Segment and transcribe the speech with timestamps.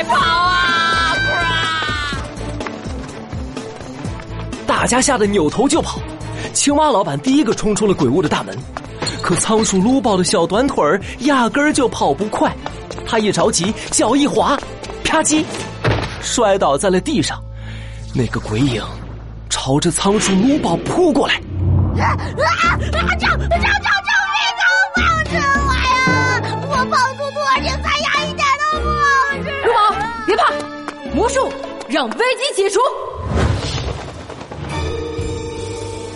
[0.00, 1.14] 快跑啊！
[4.66, 6.00] 大家吓得扭头就跑。
[6.54, 8.56] 青蛙老板第一个冲出了鬼屋的大门，
[9.22, 12.50] 可仓鼠撸宝的小短腿儿压根儿就跑不快，
[13.06, 14.58] 他一着急，脚一滑，
[15.04, 15.44] 啪叽，
[16.22, 17.38] 摔倒在了地上。
[18.14, 18.82] 那个鬼影
[19.48, 21.34] 朝着仓鼠撸宝扑过来。
[21.98, 22.16] 啊
[22.62, 22.78] 啊！
[22.80, 22.88] 救
[23.18, 23.79] 救救
[32.00, 32.80] 让危机解除。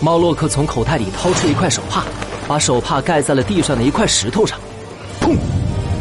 [0.01, 2.03] 猫洛克从口袋里掏出一块手帕，
[2.47, 4.59] 把手帕盖在了地上的一块石头上，
[5.21, 5.37] 砰！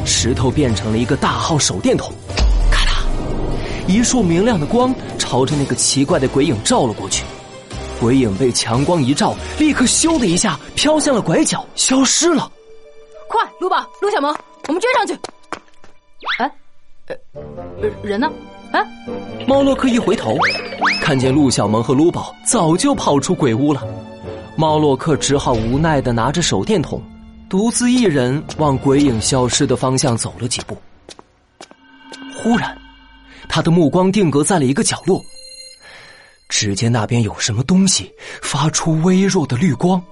[0.06, 2.10] 石头变成了一个大号手电筒，
[2.70, 2.96] 咔嗒，
[3.86, 7.22] 一束明亮的光朝着那个奇怪的鬼影照了过去。
[8.00, 12.50] 鬼影被强光一照，立刻咻的一下飘向了拐角，消失了。
[13.28, 14.34] 快，卢宝、陆小萌，
[14.66, 15.12] 我们追上去！
[16.38, 16.50] 哎，
[17.08, 18.32] 呃，人呢？
[18.74, 18.84] 哎，
[19.46, 20.36] 猫洛克一回头，
[21.00, 23.86] 看见陆小萌和卢宝早就跑出鬼屋了。
[24.56, 27.00] 猫洛克只好无奈的拿着手电筒，
[27.48, 30.76] 独自一人往鬼影消失的方向走了几步。
[32.36, 32.76] 忽然，
[33.48, 35.22] 他的目光定格在了一个角落。
[36.48, 40.02] 只见那边有什么东西发出微弱的绿光。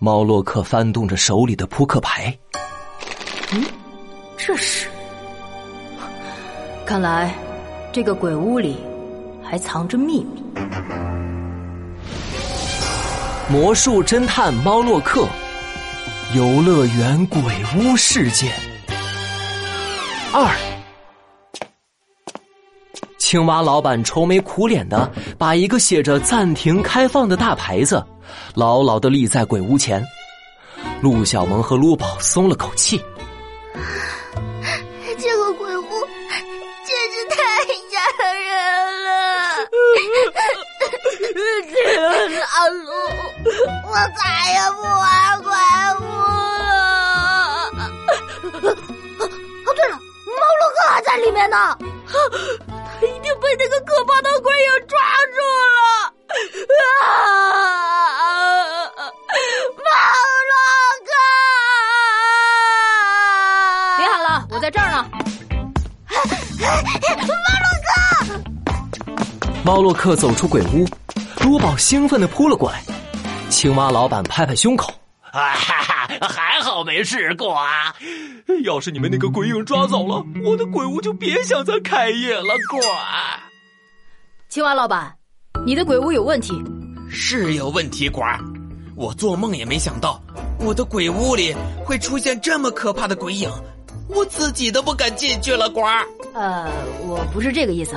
[0.00, 2.36] 猫洛克翻动着手里的扑克牌，
[3.52, 3.64] 嗯，
[4.36, 4.88] 这是。
[6.84, 7.34] 看来，
[7.96, 8.76] 这个鬼屋里
[9.42, 10.42] 还藏着秘密。
[13.48, 15.26] 魔术侦探猫洛克，
[16.34, 17.40] 游乐园鬼
[17.74, 18.52] 屋事件
[20.30, 20.46] 二。
[23.16, 28.04] 青蛙老板愁眉苦脸的把一个写着“暂停开放”的大牌子
[28.52, 30.04] 牢牢的立在鬼屋前。
[31.00, 33.00] 陆小萌和陆宝松了口气。
[43.96, 44.20] 我再
[44.52, 45.48] 也不玩鬼
[46.00, 46.02] 屋
[46.58, 46.68] 了。
[49.64, 51.56] 哦，对了，猫洛克还在里面呢，
[52.06, 54.98] 他一定被那个可怕的鬼影抓
[55.32, 55.40] 住
[55.72, 55.78] 了。
[57.00, 57.08] 啊，
[59.78, 59.88] 猫
[60.50, 60.52] 洛
[61.06, 61.10] 克，
[63.96, 65.08] 别喊了，我在这儿呢。
[67.24, 67.88] 猫洛克，
[69.64, 70.86] 猫洛克走出鬼屋。
[71.38, 72.82] 珠宝兴奋的扑了过来，
[73.48, 74.92] 青蛙老板拍拍胸口，
[75.32, 77.94] 啊哈哈，还好没事过啊！
[78.64, 82.80] 要是你们那个鬼影抓走了，我的鬼屋就别想再开业了，过。
[84.48, 85.14] 青蛙老板，
[85.64, 86.52] 你的鬼屋有问题，
[87.08, 88.38] 是有问题，果儿。
[88.94, 90.20] 我做梦也没想到，
[90.58, 91.54] 我的鬼屋里
[91.84, 93.50] 会出现这么可怕的鬼影，
[94.08, 96.04] 我自己都不敢进去了，果儿。
[96.34, 96.70] 呃，
[97.06, 97.96] 我不是这个意思，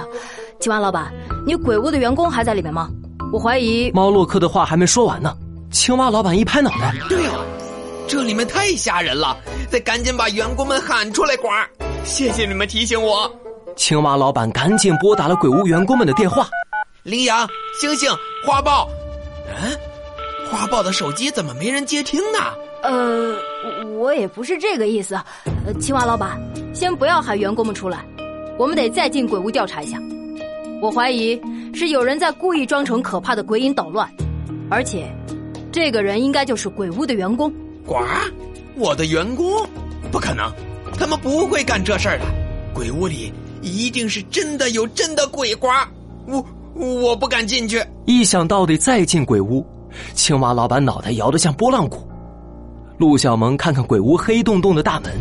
[0.60, 1.12] 青蛙老板，
[1.46, 2.90] 你鬼屋的员工还在里面吗？
[3.32, 5.36] 我怀疑猫洛克的话还没说完呢，
[5.72, 7.46] 青蛙老板一拍脑袋：“对啊，
[8.08, 9.38] 这里面太吓人了，
[9.70, 11.48] 得赶紧把员工们喊出来！”呱，
[12.04, 13.32] 谢谢你们提醒我。
[13.76, 16.50] 青蛙老板赶紧拨打了鬼屋员工们的电话
[17.04, 17.48] ：“羚羊、
[17.80, 18.10] 星星、
[18.44, 18.90] 花豹，
[19.48, 19.78] 嗯，
[20.52, 22.40] 花豹的手机怎么没人接听呢？”
[22.82, 23.36] 呃，
[24.00, 25.14] 我也不是这个意思。
[25.68, 26.42] 呃，青蛙老板，
[26.74, 28.04] 先不要喊员工们出来，
[28.58, 30.00] 我们得再进鬼屋调查一下。
[30.82, 31.40] 我怀疑
[31.74, 34.10] 是有人在故意装成可怕的鬼影捣乱，
[34.70, 35.12] 而且，
[35.72, 37.52] 这个人应该就是鬼屋的员工。
[37.86, 37.96] 呱，
[38.76, 39.46] 我的员工？
[40.12, 40.52] 不可能，
[40.98, 42.26] 他们不会干这事儿的。
[42.74, 43.32] 鬼屋里
[43.62, 45.88] 一定是真的有真的鬼瓜，
[46.26, 47.84] 我我不敢进去。
[48.06, 49.66] 一想到得再进鬼屋，
[50.14, 52.08] 青蛙老板脑袋摇得像拨浪鼓。
[52.98, 55.12] 陆小萌看看鬼屋黑洞洞的大门，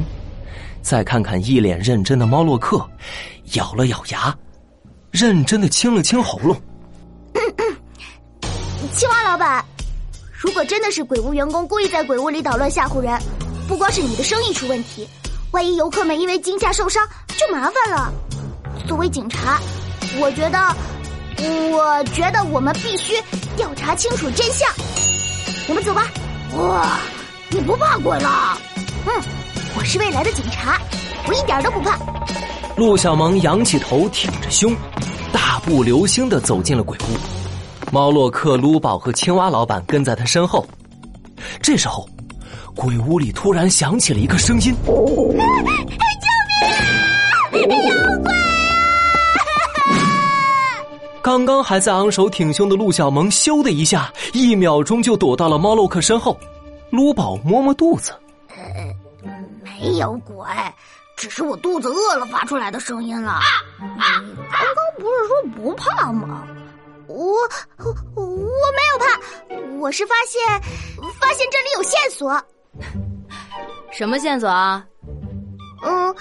[0.83, 2.85] 再看看一脸认真的猫洛克，
[3.55, 4.35] 咬了咬牙。
[5.11, 6.61] 认真的清了清喉咙。
[8.95, 9.65] 青蛙老板，
[10.31, 13.19] 如果真的是鬼屋员工故意在鬼屋里捣乱吓唬人，
[13.67, 15.09] 不光是你的生意出问题，
[15.53, 18.13] 万一游客们因为惊吓受伤就麻烦了。
[18.87, 19.61] 作为警察，
[20.21, 20.59] 我觉得，
[21.73, 23.15] 我觉得我们必须
[23.57, 24.69] 调查清楚真相。
[25.69, 26.07] 我们走吧。
[26.57, 26.99] 哇，
[27.51, 28.59] 你不怕鬼了？
[29.07, 29.23] 嗯，
[29.77, 30.81] 我是未来的警察，
[31.27, 31.99] 我一点都不怕。
[32.77, 34.75] 陆小萌仰起头，挺着胸，
[35.69, 37.93] 大步流星的走进了鬼屋。
[37.93, 40.67] 猫洛克、卢宝和青蛙老板跟在他身后。
[41.61, 42.09] 这时候，
[42.75, 45.53] 鬼屋里突然响起了一个声音：“救命啊！
[47.53, 48.33] 有鬼啊！”
[51.21, 56.35] 刚刚还在昂首挺胸的陆小萌，咻的一下，一秒钟就躲到了猫洛克身后。
[56.89, 58.15] 卢宝摸摸肚子
[58.57, 59.31] ：“呃，
[59.63, 60.35] 没有鬼。”
[61.19, 63.41] 只是我肚子饿了发出来的声音了。
[63.81, 63.87] 你
[64.51, 66.47] 刚刚不是说不怕吗？
[67.09, 67.35] 我
[68.15, 69.21] 我没有怕，
[69.79, 70.41] 我是发现
[71.19, 72.41] 发现这里有线索。
[73.91, 74.87] 什么线索啊？
[75.83, 76.15] 嗯，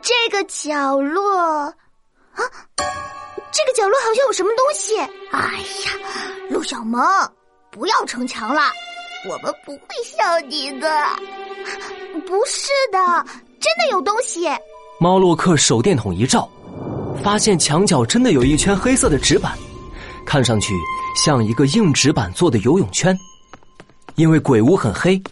[0.00, 1.74] 这个角落啊，
[3.52, 4.98] 这个角落好像有什么东西。
[5.32, 5.92] 哎呀，
[6.48, 7.04] 陆小萌，
[7.70, 8.62] 不要逞强了，
[9.28, 11.06] 我们不会笑你的。
[12.26, 13.26] 不是的，
[13.60, 14.48] 真的有东西。
[14.98, 16.48] 猫洛克手电筒一照，
[17.22, 19.56] 发现墙角真的有一圈黑色的纸板，
[20.26, 20.74] 看上去
[21.14, 23.16] 像一个硬纸板做的游泳圈。
[24.16, 25.22] 因为鬼屋很黑，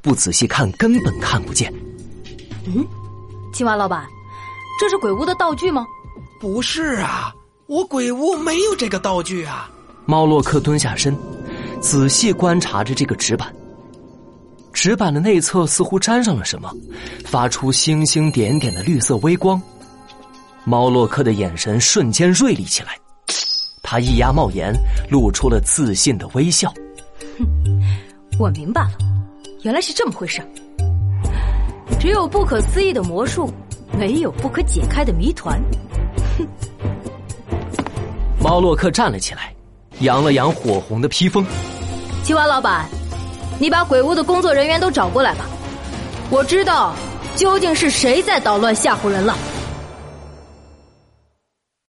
[0.00, 1.72] 不仔细看根本看不见。
[2.66, 2.86] 嗯，
[3.52, 4.06] 青蛙老板，
[4.78, 5.86] 这是鬼屋的道具吗？
[6.40, 7.34] 不是啊，
[7.66, 9.68] 我鬼屋没有这个道具啊。
[10.06, 11.14] 猫洛克蹲下身，
[11.80, 13.54] 仔细观察着这个纸板。
[14.72, 16.72] 纸板的内侧似乎沾上了什么，
[17.24, 19.60] 发出星星点点的绿色微光。
[20.64, 22.98] 猫洛克的眼神瞬间锐利起来，
[23.82, 24.72] 他一压帽檐，
[25.10, 26.72] 露出了自信的微笑。
[27.38, 27.46] 哼，
[28.38, 28.98] 我明白了，
[29.62, 30.40] 原来是这么回事。
[31.98, 33.52] 只有不可思议的魔术，
[33.98, 35.60] 没有不可解开的谜团。
[36.38, 36.46] 哼！
[38.40, 39.54] 猫洛克站了起来，
[40.00, 41.44] 扬了扬火红的披风。
[42.22, 42.88] 青蛙老板。
[43.60, 45.44] 你把鬼屋的工作人员都找过来吧，
[46.30, 46.94] 我知道
[47.36, 49.36] 究竟是谁在捣乱吓唬人了。